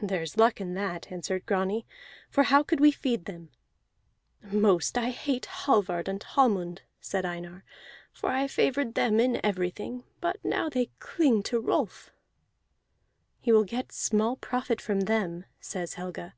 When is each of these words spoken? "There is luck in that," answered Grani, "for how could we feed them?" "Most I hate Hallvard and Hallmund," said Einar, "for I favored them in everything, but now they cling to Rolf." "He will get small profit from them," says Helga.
"There 0.00 0.22
is 0.22 0.38
luck 0.38 0.62
in 0.62 0.72
that," 0.76 1.12
answered 1.12 1.44
Grani, 1.44 1.84
"for 2.30 2.44
how 2.44 2.62
could 2.62 2.80
we 2.80 2.90
feed 2.90 3.26
them?" 3.26 3.50
"Most 4.42 4.96
I 4.96 5.10
hate 5.10 5.44
Hallvard 5.44 6.08
and 6.08 6.22
Hallmund," 6.22 6.80
said 7.02 7.26
Einar, 7.26 7.64
"for 8.10 8.30
I 8.30 8.46
favored 8.48 8.94
them 8.94 9.20
in 9.20 9.38
everything, 9.44 10.04
but 10.22 10.42
now 10.42 10.70
they 10.70 10.86
cling 11.00 11.42
to 11.42 11.60
Rolf." 11.60 12.10
"He 13.40 13.52
will 13.52 13.64
get 13.64 13.92
small 13.92 14.36
profit 14.36 14.80
from 14.80 15.00
them," 15.00 15.44
says 15.60 15.92
Helga. 15.92 16.32